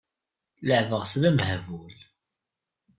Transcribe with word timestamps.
Leεbeɣ-tt 0.65 1.15
d 1.21 1.23
amehbul. 1.29 1.95